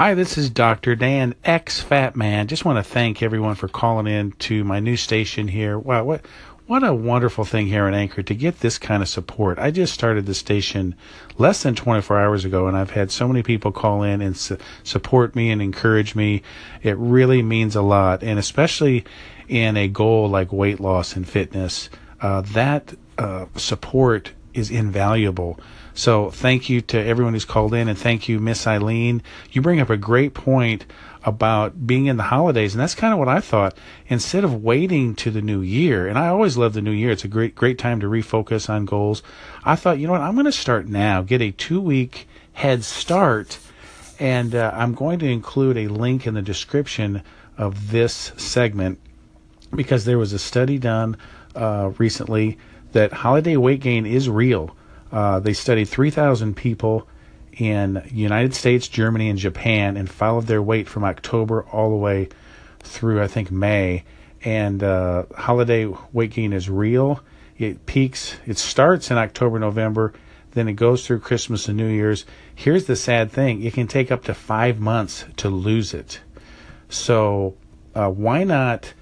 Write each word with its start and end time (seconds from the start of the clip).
Hi, 0.00 0.14
this 0.14 0.38
is 0.38 0.48
Dr. 0.48 0.94
Dan, 0.94 1.34
ex 1.44 1.80
Fat 1.80 2.16
Man. 2.16 2.46
Just 2.46 2.64
want 2.64 2.78
to 2.78 2.82
thank 2.82 3.22
everyone 3.22 3.54
for 3.54 3.68
calling 3.68 4.06
in 4.06 4.32
to 4.38 4.64
my 4.64 4.80
new 4.80 4.96
station 4.96 5.46
here. 5.46 5.78
Wow, 5.78 6.04
what 6.04 6.24
what 6.66 6.82
a 6.82 6.94
wonderful 6.94 7.44
thing 7.44 7.66
here 7.66 7.86
in 7.86 7.92
Anchor 7.92 8.22
to 8.22 8.34
get 8.34 8.60
this 8.60 8.78
kind 8.78 9.02
of 9.02 9.10
support. 9.10 9.58
I 9.58 9.70
just 9.70 9.92
started 9.92 10.24
the 10.24 10.32
station 10.32 10.94
less 11.36 11.62
than 11.62 11.74
24 11.74 12.18
hours 12.18 12.46
ago, 12.46 12.66
and 12.66 12.78
I've 12.78 12.92
had 12.92 13.10
so 13.10 13.28
many 13.28 13.42
people 13.42 13.72
call 13.72 14.02
in 14.02 14.22
and 14.22 14.34
su- 14.34 14.56
support 14.84 15.36
me 15.36 15.50
and 15.50 15.60
encourage 15.60 16.14
me. 16.14 16.40
It 16.82 16.96
really 16.96 17.42
means 17.42 17.76
a 17.76 17.82
lot, 17.82 18.22
and 18.22 18.38
especially 18.38 19.04
in 19.48 19.76
a 19.76 19.86
goal 19.86 20.30
like 20.30 20.50
weight 20.50 20.80
loss 20.80 21.14
and 21.14 21.28
fitness, 21.28 21.90
uh, 22.22 22.40
that 22.40 22.94
uh, 23.18 23.44
support 23.54 24.32
is 24.54 24.70
invaluable. 24.70 25.58
So 25.94 26.30
thank 26.30 26.68
you 26.68 26.80
to 26.82 26.98
everyone 26.98 27.34
who's 27.34 27.44
called 27.44 27.74
in, 27.74 27.88
and 27.88 27.98
thank 27.98 28.28
you, 28.28 28.38
Miss 28.38 28.66
Eileen. 28.66 29.22
You 29.50 29.60
bring 29.60 29.80
up 29.80 29.90
a 29.90 29.96
great 29.96 30.34
point 30.34 30.86
about 31.24 31.86
being 31.86 32.06
in 32.06 32.16
the 32.16 32.22
holidays, 32.24 32.74
and 32.74 32.80
that's 32.80 32.94
kind 32.94 33.12
of 33.12 33.18
what 33.18 33.28
I 33.28 33.40
thought. 33.40 33.76
Instead 34.06 34.44
of 34.44 34.62
waiting 34.62 35.14
to 35.16 35.30
the 35.30 35.42
new 35.42 35.60
year, 35.60 36.06
and 36.06 36.18
I 36.18 36.28
always 36.28 36.56
love 36.56 36.72
the 36.72 36.80
new 36.80 36.92
year, 36.92 37.10
it's 37.10 37.24
a 37.24 37.28
great 37.28 37.54
great 37.54 37.78
time 37.78 38.00
to 38.00 38.06
refocus 38.06 38.70
on 38.70 38.84
goals. 38.84 39.22
I 39.64 39.76
thought, 39.76 39.98
you 39.98 40.06
know 40.06 40.12
what, 40.12 40.22
I'm 40.22 40.34
going 40.34 40.46
to 40.46 40.52
start 40.52 40.86
now, 40.86 41.22
get 41.22 41.42
a 41.42 41.50
two 41.50 41.80
week 41.80 42.26
head 42.54 42.84
start, 42.84 43.58
and 44.18 44.54
uh, 44.54 44.70
I'm 44.74 44.94
going 44.94 45.18
to 45.18 45.26
include 45.26 45.76
a 45.76 45.88
link 45.88 46.26
in 46.26 46.34
the 46.34 46.42
description 46.42 47.22
of 47.58 47.90
this 47.90 48.32
segment 48.36 48.98
because 49.74 50.04
there 50.04 50.18
was 50.18 50.32
a 50.32 50.38
study 50.38 50.78
done 50.78 51.16
uh, 51.54 51.92
recently 51.98 52.58
that 52.92 53.12
holiday 53.12 53.56
weight 53.56 53.80
gain 53.80 54.06
is 54.06 54.28
real. 54.28 54.76
Uh, 55.12 55.40
they 55.40 55.52
studied 55.52 55.86
3,000 55.86 56.56
people 56.56 57.08
in 57.52 58.02
United 58.10 58.54
States, 58.54 58.88
Germany, 58.88 59.28
and 59.28 59.38
Japan, 59.38 59.96
and 59.96 60.08
followed 60.08 60.46
their 60.46 60.62
weight 60.62 60.88
from 60.88 61.04
October 61.04 61.64
all 61.64 61.90
the 61.90 61.96
way 61.96 62.28
through 62.80 63.22
I 63.22 63.26
think 63.26 63.50
May. 63.50 64.04
And 64.42 64.82
uh, 64.82 65.24
holiday 65.36 65.86
weight 66.12 66.30
gain 66.30 66.52
is 66.52 66.70
real. 66.70 67.20
It 67.58 67.84
peaks. 67.84 68.36
It 68.46 68.56
starts 68.56 69.10
in 69.10 69.18
October, 69.18 69.58
November. 69.58 70.14
Then 70.52 70.66
it 70.66 70.72
goes 70.74 71.06
through 71.06 71.20
Christmas 71.20 71.68
and 71.68 71.76
New 71.76 71.88
Year's. 71.88 72.24
Here's 72.54 72.86
the 72.86 72.96
sad 72.96 73.30
thing: 73.30 73.62
it 73.62 73.74
can 73.74 73.86
take 73.86 74.10
up 74.10 74.24
to 74.24 74.34
five 74.34 74.80
months 74.80 75.24
to 75.36 75.50
lose 75.50 75.92
it. 75.92 76.20
So 76.88 77.56
uh, 77.94 78.08
why 78.08 78.44
not? 78.44 78.94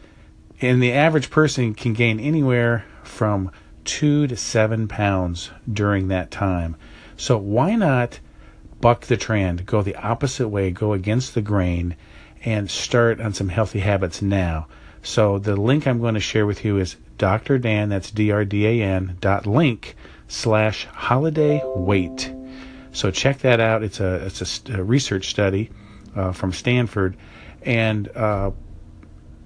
And 0.61 0.83
the 0.83 0.93
average 0.93 1.31
person 1.31 1.73
can 1.75 1.93
gain 1.93 2.19
anywhere 2.19 2.85
from 3.05 3.53
two 3.89 4.27
to 4.27 4.37
seven 4.37 4.87
pounds 4.87 5.51
during 5.73 6.09
that 6.09 6.31
time. 6.31 6.77
So 7.17 7.39
why 7.39 7.75
not 7.75 8.21
buck 8.83 9.07
the 9.07 9.17
trend, 9.17 9.65
go 9.65 9.81
the 9.81 9.97
opposite 9.97 10.49
way, 10.49 10.71
go 10.71 10.93
against 10.93 11.35
the 11.35 11.41
grain, 11.41 11.97
and 12.45 12.71
start 12.71 13.19
on 13.19 13.33
some 13.33 13.49
healthy 13.49 13.81
habits 13.81 14.21
now? 14.21 14.69
So 15.03 15.39
the 15.39 15.57
link 15.57 15.87
I'm 15.87 16.01
going 16.01 16.15
to 16.15 16.21
share 16.21 16.45
with 16.45 16.67
you 16.67 16.77
is 16.77 16.97
Dr. 17.17 17.57
Dan, 17.59 17.89
that's 17.89 18.11
D-R-D-A-N 18.11 19.17
dot 19.21 19.47
link 19.47 19.97
slash 20.29 20.85
holiday 20.85 21.63
weight. 21.65 22.31
So 22.93 23.11
check 23.11 23.39
that 23.39 23.59
out. 23.59 23.83
It's 23.83 24.01
a 24.01 24.27
it's 24.27 24.69
a, 24.69 24.85
research 24.85 25.31
study 25.31 25.71
uh, 26.15 26.33
from 26.33 26.53
Stanford, 26.53 27.17
and 27.63 28.09
uh, 28.15 28.51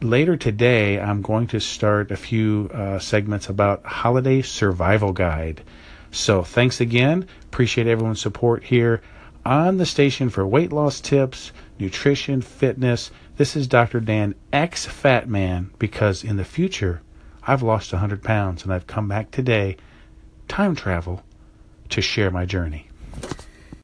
later 0.02 0.36
today, 0.36 1.00
I'm 1.00 1.22
going 1.22 1.46
to 1.48 1.60
start 1.60 2.10
a 2.10 2.16
few 2.16 2.70
uh, 2.72 2.98
segments 2.98 3.48
about 3.48 3.84
Holiday 3.84 4.42
Survival 4.42 5.12
Guide. 5.12 5.62
So 6.10 6.42
thanks 6.42 6.80
again. 6.80 7.26
Appreciate 7.44 7.86
everyone's 7.86 8.20
support 8.20 8.64
here 8.64 9.00
on 9.44 9.78
the 9.78 9.86
station 9.86 10.28
for 10.28 10.46
weight 10.46 10.72
loss 10.72 11.00
tips, 11.00 11.52
nutrition, 11.78 12.42
fitness. 12.42 13.10
This 13.36 13.56
is 13.56 13.66
Dr. 13.66 14.00
Dan, 14.00 14.34
ex 14.52 14.86
Fat 14.86 15.28
Man, 15.28 15.70
because 15.78 16.22
in 16.22 16.36
the 16.36 16.44
future, 16.44 17.02
I've 17.44 17.62
lost 17.62 17.92
100 17.92 18.22
pounds 18.22 18.64
and 18.64 18.72
I've 18.72 18.86
come 18.86 19.08
back 19.08 19.30
today, 19.30 19.76
time 20.48 20.76
travel, 20.76 21.22
to 21.90 22.00
share 22.00 22.30
my 22.30 22.44
journey. 22.44 22.88